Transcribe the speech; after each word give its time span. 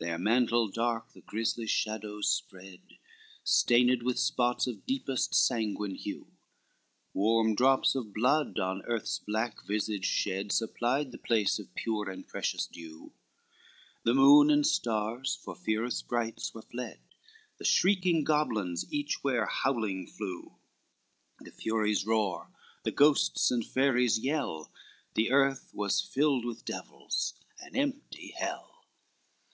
XV 0.00 0.08
Their 0.08 0.18
mantle 0.18 0.68
dark, 0.68 1.12
the 1.12 1.20
grisly 1.20 1.68
shadows 1.68 2.28
spread, 2.28 2.98
Stained 3.44 4.02
with 4.02 4.18
spots 4.18 4.66
of 4.66 4.84
deepest 4.84 5.34
sanguine 5.36 5.94
hue, 5.94 6.26
Warm 7.14 7.54
drops 7.54 7.94
of 7.94 8.12
blood, 8.12 8.58
on 8.58 8.82
earth's 8.86 9.20
black 9.20 9.62
visage 9.64 10.04
shed, 10.04 10.50
Supplied 10.50 11.12
the 11.12 11.16
place 11.18 11.60
of 11.60 11.72
pure 11.76 12.10
and 12.10 12.26
precious 12.26 12.66
dew, 12.66 13.12
The 14.02 14.14
moon 14.14 14.50
and 14.50 14.66
stars 14.66 15.36
for 15.36 15.54
fear 15.54 15.84
of 15.84 15.92
sprites 15.94 16.52
were 16.52 16.62
fled, 16.62 16.98
The 17.58 17.64
shrieking 17.64 18.24
goblins 18.24 18.84
eachwhere 18.90 19.46
howling 19.48 20.08
flew, 20.08 20.56
The 21.38 21.52
furies 21.52 22.04
roar, 22.04 22.50
the 22.82 22.90
ghosts 22.90 23.50
and 23.52 23.64
fairies 23.64 24.18
yell, 24.18 24.72
The 25.14 25.30
earth 25.30 25.70
was 25.72 26.00
filled 26.02 26.44
with 26.44 26.64
devils, 26.64 27.34
and 27.62 27.76
empty 27.76 28.34
hell. 28.36 28.72